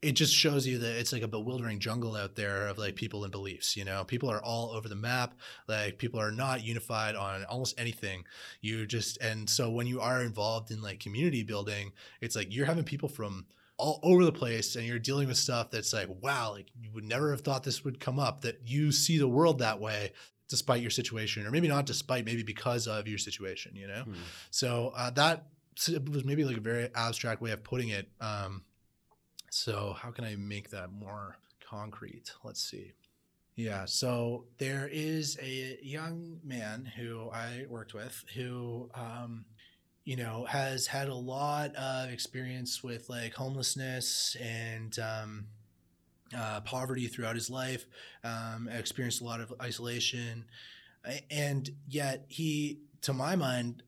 [0.00, 3.22] it just shows you that it's like a bewildering jungle out there of like people
[3.22, 4.04] and beliefs you know?
[4.04, 5.34] People are all over the map.
[5.68, 8.24] Like people are not unified on almost anything.
[8.60, 12.66] You just and so when you are involved in like community building it's like you're
[12.66, 13.46] having people from
[13.78, 17.04] all over the place and you're dealing with stuff that's like wow like you would
[17.04, 20.12] never have thought this would come up that you see the world that way
[20.52, 24.12] despite your situation or maybe not despite maybe because of your situation you know hmm.
[24.50, 25.46] so uh, that
[26.10, 28.62] was maybe like a very abstract way of putting it um,
[29.54, 32.32] so, how can I make that more concrete?
[32.42, 32.92] Let's see.
[33.54, 39.44] Yeah, so there is a young man who I worked with who, um,
[40.04, 45.48] you know, has had a lot of experience with like homelessness and um,
[46.36, 47.86] uh, poverty throughout his life,
[48.24, 50.44] um, experienced a lot of isolation.
[51.30, 53.82] And yet, he, to my mind,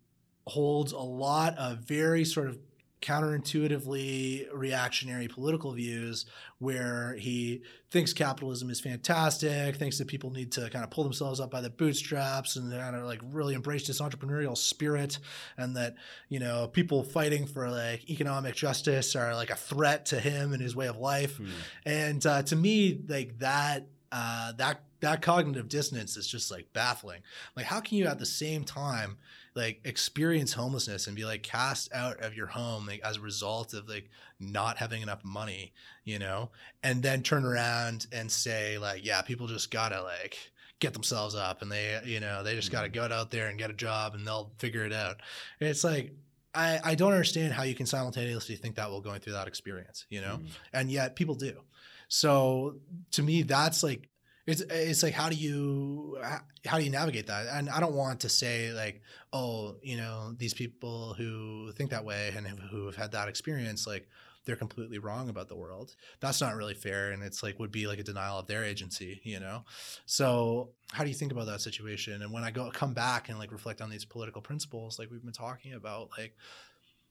[0.46, 2.59] holds a lot of very sort of
[3.04, 6.24] counterintuitively reactionary political views
[6.58, 11.38] where he thinks capitalism is fantastic, thinks that people need to kind of pull themselves
[11.38, 15.18] up by the bootstraps and kind of like really embrace this entrepreneurial spirit
[15.58, 15.94] and that,
[16.30, 20.62] you know, people fighting for like economic justice are like a threat to him and
[20.62, 21.38] his way of life.
[21.38, 21.48] Mm.
[21.84, 27.20] And uh, to me, like that, uh, that, that cognitive dissonance is just like baffling.
[27.54, 29.18] Like, how can you at the same time
[29.54, 33.72] like experience homelessness and be like cast out of your home like as a result
[33.72, 35.72] of like not having enough money,
[36.04, 36.50] you know,
[36.82, 40.36] and then turn around and say like, yeah, people just gotta like
[40.80, 43.08] get themselves up and they, you know, they just gotta mm-hmm.
[43.08, 45.20] go out there and get a job and they'll figure it out.
[45.60, 46.12] it's like
[46.54, 50.06] I, I don't understand how you can simultaneously think that while going through that experience,
[50.08, 50.46] you know, mm.
[50.72, 51.60] and yet people do.
[52.08, 52.76] So
[53.12, 54.08] to me, that's like
[54.46, 56.18] it's it's like how do you
[56.66, 57.46] how do you navigate that?
[57.50, 59.02] And i don't want to say like
[59.33, 63.87] oh you know these people who think that way and who have had that experience
[63.87, 64.09] like
[64.44, 65.96] they're completely wrong about the world.
[66.20, 69.20] That's not really fair and it's like would be like a denial of their agency
[69.24, 69.64] you know?
[70.04, 72.20] So how do you think about that situation?
[72.20, 75.24] And when i go come back and like reflect on these political principles like we've
[75.24, 76.37] been talking about like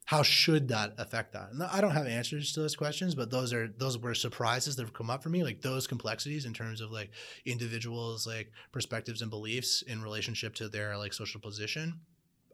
[0.06, 1.52] how should that affect that?
[1.52, 4.84] And I don't have answers to those questions, but those are those were surprises that
[4.84, 7.12] have come up for me, like those complexities in terms of like
[7.46, 12.00] individuals' like perspectives and beliefs in relationship to their like social position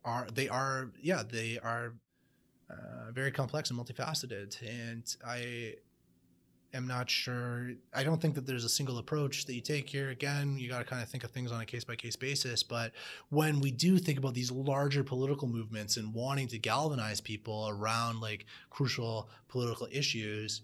[0.06, 1.94] are they are yeah they are
[2.70, 5.76] uh, very complex and multifaceted, and I
[6.74, 7.72] am not sure.
[7.94, 10.10] I don't think that there's a single approach that you take here.
[10.10, 12.64] Again, you got to kind of think of things on a case by case basis.
[12.64, 12.92] But
[13.30, 18.22] when we do think about these larger political movements and wanting to galvanize people around
[18.22, 20.62] like crucial political issues,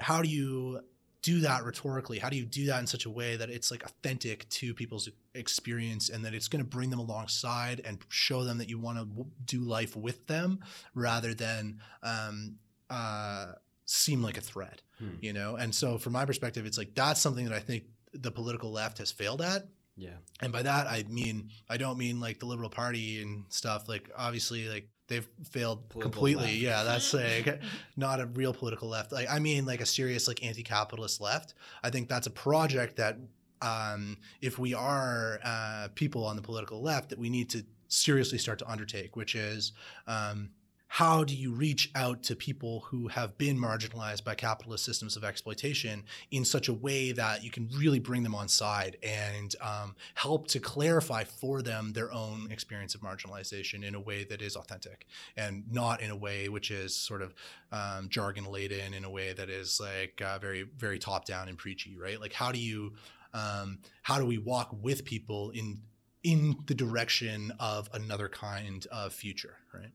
[0.00, 0.80] how do you
[1.22, 2.18] do that rhetorically?
[2.18, 5.08] How do you do that in such a way that it's like authentic to people's
[5.34, 8.98] experience and that it's going to bring them alongside and show them that you want
[8.98, 10.60] to do life with them
[10.94, 12.56] rather than um,
[12.88, 13.52] uh,
[13.88, 14.82] seem like a threat?
[14.98, 15.10] hmm.
[15.20, 18.30] you know and so from my perspective it's like that's something that i think the
[18.30, 22.38] political left has failed at yeah and by that i mean i don't mean like
[22.38, 26.56] the liberal party and stuff like obviously like they've failed political completely left.
[26.56, 27.60] yeah that's like
[27.96, 31.90] not a real political left like i mean like a serious like anti-capitalist left i
[31.90, 33.16] think that's a project that
[33.60, 38.38] um, if we are uh, people on the political left that we need to seriously
[38.38, 39.72] start to undertake which is
[40.06, 40.50] um,
[40.88, 45.24] how do you reach out to people who have been marginalized by capitalist systems of
[45.24, 49.94] exploitation in such a way that you can really bring them on side and um,
[50.14, 54.56] help to clarify for them their own experience of marginalization in a way that is
[54.56, 57.34] authentic and not in a way which is sort of
[57.70, 61.58] um, jargon laden in a way that is like uh, very very top down and
[61.58, 62.20] preachy right?
[62.20, 62.94] Like how do you
[63.34, 65.80] um, how do we walk with people in
[66.22, 69.92] in the direction of another kind of future right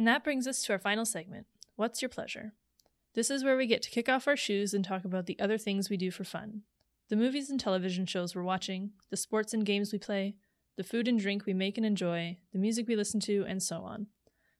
[0.00, 1.46] And that brings us to our final segment
[1.76, 2.54] What's Your Pleasure?
[3.12, 5.58] This is where we get to kick off our shoes and talk about the other
[5.58, 6.62] things we do for fun
[7.10, 10.36] the movies and television shows we're watching, the sports and games we play,
[10.78, 13.82] the food and drink we make and enjoy, the music we listen to, and so
[13.82, 14.06] on.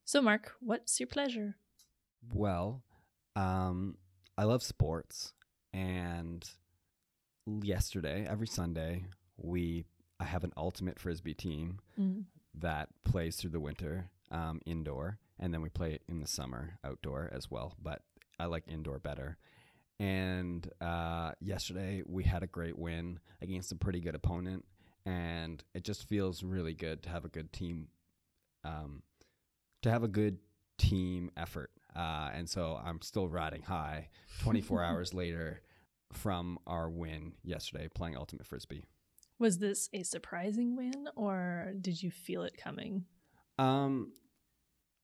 [0.05, 1.57] So, Mark, what's your pleasure?
[2.35, 2.83] Well,
[3.35, 3.97] um,
[4.37, 5.33] I love sports,
[5.73, 6.45] and
[7.63, 9.07] yesterday, every Sunday,
[9.39, 9.87] we
[10.19, 12.25] I have an ultimate frisbee team Mm.
[12.53, 16.79] that plays through the winter um, indoor, and then we play it in the summer
[16.85, 17.75] outdoor as well.
[17.83, 18.03] But
[18.39, 19.39] I like indoor better.
[19.99, 24.65] And uh, yesterday we had a great win against a pretty good opponent,
[25.05, 27.89] and it just feels really good to have a good team,
[28.65, 29.03] um,
[29.83, 30.39] to have a good
[30.79, 31.71] team effort.
[31.95, 34.09] Uh, and so I'm still riding high
[34.43, 35.61] 24 hours later
[36.13, 38.85] from our win yesterday playing Ultimate Frisbee.
[39.39, 43.05] Was this a surprising win or did you feel it coming?
[43.59, 44.13] Um,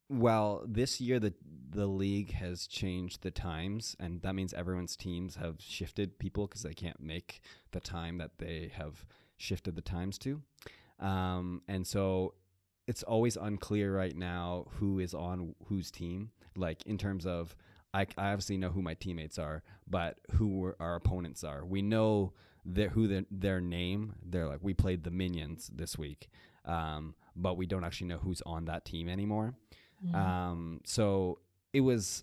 [0.08, 1.34] well, this year the
[1.70, 6.62] the league has changed the times, and that means everyone's teams have shifted people because
[6.62, 7.40] they can't make
[7.72, 9.04] the time that they have
[9.36, 10.40] shifted the times to.
[11.00, 12.34] Um, and so
[12.86, 16.30] it's always unclear right now who is on whose team.
[16.56, 17.54] Like in terms of,
[17.92, 21.64] I, I obviously know who my teammates are, but who our opponents are.
[21.64, 22.32] We know
[22.64, 24.14] their, who their, their name.
[24.24, 26.28] They're like we played the Minions this week,
[26.64, 29.54] um, but we don't actually know who's on that team anymore.
[30.14, 31.38] Um, so
[31.72, 32.22] it was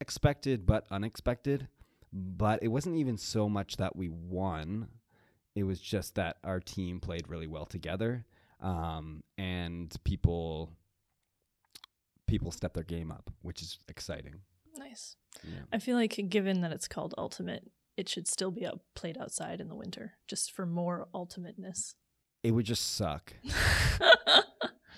[0.00, 1.68] expected but unexpected.
[2.12, 4.88] But it wasn't even so much that we won.
[5.54, 8.24] It was just that our team played really well together.
[8.60, 10.72] Um, and people
[12.26, 14.36] people step their game up, which is exciting.
[14.76, 15.16] nice.
[15.44, 15.60] Yeah.
[15.72, 19.60] I feel like given that it's called ultimate, it should still be out, played outside
[19.60, 21.94] in the winter just for more ultimateness.
[22.42, 23.34] It would just suck.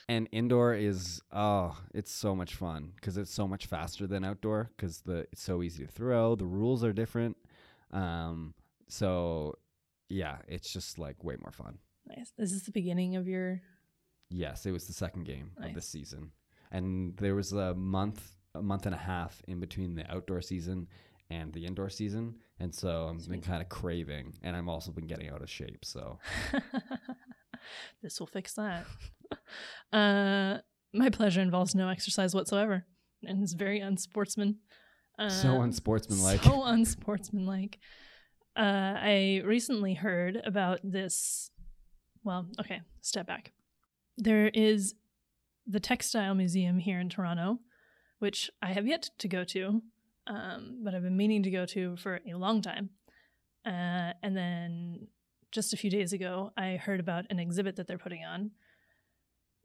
[0.09, 4.70] and indoor is oh it's so much fun because it's so much faster than outdoor
[4.76, 7.36] because the it's so easy to throw the rules are different
[7.92, 8.55] um
[8.88, 9.55] so
[10.09, 11.78] yeah it's just like way more fun.
[12.09, 12.32] Nice.
[12.38, 13.62] Is this the beginning of your
[14.30, 16.32] yes it was the second game of the season.
[16.70, 20.88] And there was a month a month and a half in between the outdoor season
[21.30, 22.36] and the indoor season.
[22.59, 25.84] And so i've been kind of craving and i'm also been getting out of shape
[25.84, 26.18] so.
[28.03, 28.86] This will fix that.
[29.92, 30.59] uh,
[30.92, 32.86] my pleasure involves no exercise whatsoever,
[33.24, 34.57] and is very unsportsman.
[35.18, 37.78] Uh, so unsportsmanlike So unsportsmanlike.
[38.57, 41.50] Uh, I recently heard about this.
[42.24, 43.53] Well, okay, step back.
[44.18, 44.94] There is
[45.66, 47.59] the Textile Museum here in Toronto,
[48.18, 49.82] which I have yet to go to,
[50.26, 52.90] um, but I've been meaning to go to for a long time.
[53.64, 55.07] Uh, and then
[55.50, 58.50] just a few days ago, I heard about an exhibit that they're putting on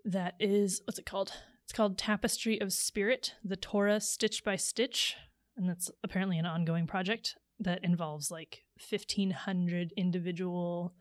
[0.07, 1.31] that is, what's it called?
[1.65, 5.15] It's called Tapestry of Spirit, the Torah Stitch by Stitch.
[5.57, 10.93] And that's apparently an ongoing project that involves like 1,500 individual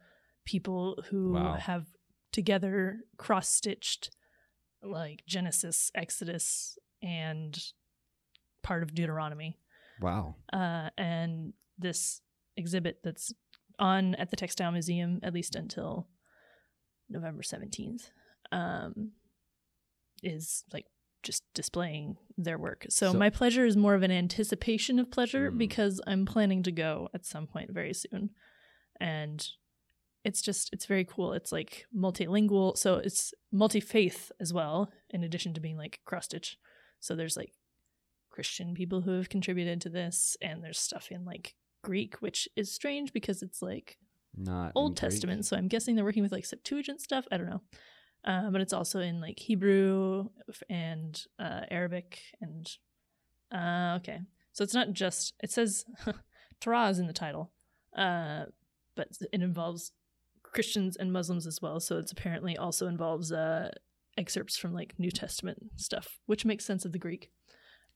[0.45, 1.55] people who Wow.
[1.55, 1.87] have
[2.33, 4.11] together cross stitched
[4.83, 7.57] like Genesis, Exodus, and
[8.63, 9.57] part of Deuteronomy
[10.01, 12.21] wow uh, and this
[12.57, 13.33] exhibit that's
[13.79, 16.09] on at the Textile Museum at least until
[17.09, 18.11] November seventeenth
[18.53, 19.13] um,
[20.23, 20.87] is like
[21.23, 22.87] just displaying their work.
[22.89, 25.59] So, So- my pleasure is more of an anticipation of pleasure Mm.
[25.59, 28.31] because I'm planning to go at some point very soon,
[29.01, 29.47] and
[30.25, 31.33] it's just it's very cool.
[31.33, 34.91] It's like multilingual, so it's multi faith as well.
[35.11, 36.59] In addition to being like cross stitch,
[37.01, 37.53] so there's like
[38.31, 42.73] Christian people who have contributed to this, and there's stuff in like Greek, which is
[42.73, 43.99] strange because it's like
[44.37, 45.11] not Old Greek.
[45.11, 45.45] Testament.
[45.47, 47.27] So I'm guessing they're working with like Septuagint stuff.
[47.33, 47.63] I don't know.
[48.25, 50.29] Uh, but it's also in like Hebrew
[50.69, 52.69] and uh, Arabic and
[53.53, 54.21] uh, okay.
[54.53, 55.85] So it's not just it says
[56.61, 57.53] Torah is in the title,
[57.97, 58.47] uh,
[58.97, 59.93] but it involves
[60.43, 61.79] Christians and Muslims as well.
[61.81, 63.71] So it's apparently also involves uh,
[64.19, 67.31] excerpts from like New Testament stuff, which makes sense of the Greek,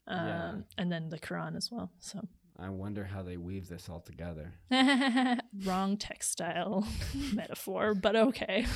[0.06, 0.52] um, Yeah.
[0.78, 1.90] and then the Quran as well.
[1.98, 4.52] So I wonder how they weave this all together.
[5.64, 6.86] Wrong textile
[7.32, 8.66] metaphor, but okay.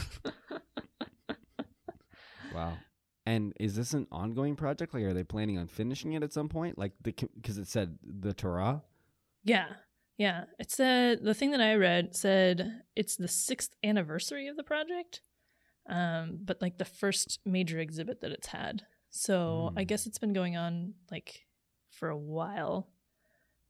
[2.55, 2.79] Wow.
[3.27, 4.93] And is this an ongoing project?
[4.95, 6.77] Like, are they planning on finishing it at some point?
[6.79, 8.83] Like, the because it said the Torah.
[9.45, 9.67] yeah.
[10.17, 10.45] Yeah.
[10.61, 15.23] It said the thing that I read said it's the sixth anniversary of the project.
[15.89, 18.83] Um, but like the first major exhibit that it's had.
[19.11, 19.87] So I Hmm.
[19.87, 21.47] guess it's been going on like
[21.91, 22.91] for a while.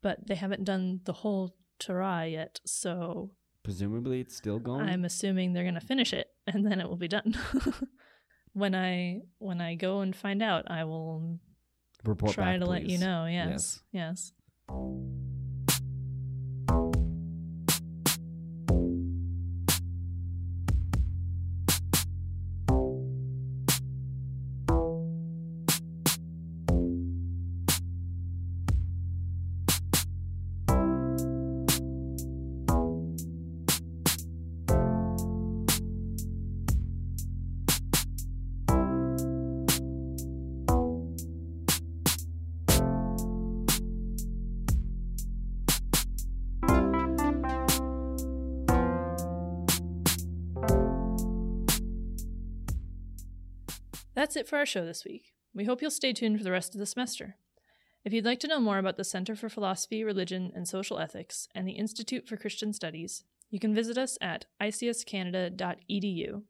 [0.02, 3.30] But they haven't done the whole Torah yet, so
[3.62, 4.82] Presumably, it's still going.
[4.82, 7.34] I'm assuming they're gonna finish it and then it will be done.
[8.54, 11.38] when I when I go and find out, I will
[12.04, 13.26] Report try back, to let you know.
[13.26, 13.82] Yes.
[13.92, 14.32] Yes.
[54.34, 55.32] That's it for our show this week.
[55.54, 57.36] We hope you'll stay tuned for the rest of the semester.
[58.04, 61.48] If you'd like to know more about the Center for Philosophy, Religion, and Social Ethics
[61.54, 66.42] and the Institute for Christian Studies, you can visit us at icscanada.edu.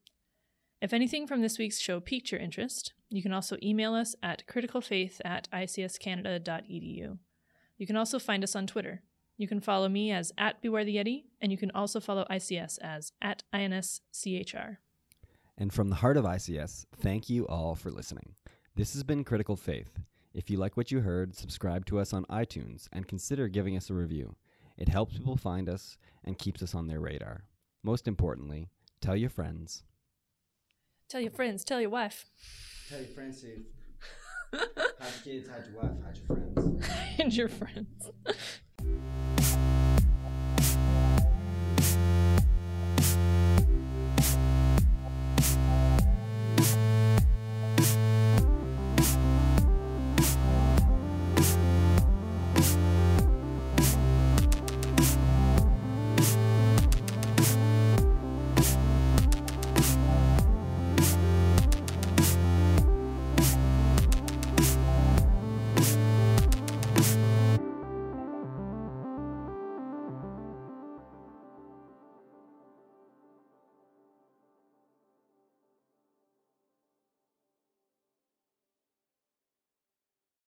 [0.80, 4.44] If anything from this week's show piqued your interest, you can also email us at
[4.46, 7.18] criticalfaith at icscanada.edu.
[7.76, 9.02] You can also find us on Twitter.
[9.36, 12.78] You can follow me as at Beware the Yeti, and you can also follow ICS
[12.80, 14.78] as at INSCHR.
[15.56, 18.34] And from the heart of ICS, thank you all for listening.
[18.74, 20.00] This has been Critical Faith.
[20.32, 23.88] If you like what you heard, subscribe to us on iTunes and consider giving us
[23.88, 24.34] a review.
[24.76, 27.44] It helps people find us and keeps us on their radar.
[27.84, 28.68] Most importantly,
[29.00, 29.84] tell your friends.
[31.08, 32.26] Tell your friends, tell your wife,
[32.88, 33.62] Tell your friends to
[34.98, 36.88] have kids, have your wife, have your friends.
[37.18, 38.10] and your friends.